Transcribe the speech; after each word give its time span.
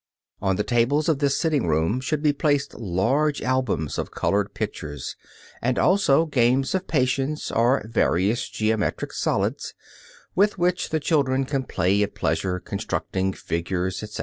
On 0.41 0.55
the 0.55 0.63
tables 0.63 1.07
of 1.07 1.19
this 1.19 1.37
sitting 1.37 1.67
room 1.67 2.01
should 2.01 2.23
be 2.23 2.33
placed 2.33 2.73
large 2.73 3.39
albums 3.43 3.99
of 3.99 4.09
colored 4.09 4.55
pictures, 4.55 5.15
and 5.61 5.77
also 5.77 6.25
games 6.25 6.73
of 6.73 6.87
patience, 6.87 7.51
or 7.51 7.85
various 7.87 8.49
geometric 8.49 9.13
solids, 9.13 9.75
with 10.33 10.57
which 10.57 10.89
the 10.89 10.99
children 10.99 11.45
can 11.45 11.65
play 11.65 12.01
at 12.01 12.15
pleasure, 12.15 12.59
constructing 12.59 13.31
figures, 13.31 14.01
etc. 14.01 14.19